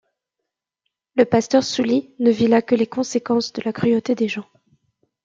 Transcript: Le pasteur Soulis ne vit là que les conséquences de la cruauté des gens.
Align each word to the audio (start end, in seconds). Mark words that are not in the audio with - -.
Le 1.15 1.25
pasteur 1.25 1.63
Soulis 1.63 2.11
ne 2.17 2.31
vit 2.31 2.47
là 2.47 2.63
que 2.63 2.73
les 2.73 2.87
conséquences 2.87 3.53
de 3.53 3.61
la 3.63 3.71
cruauté 3.71 4.15
des 4.15 4.27
gens. 4.27 4.47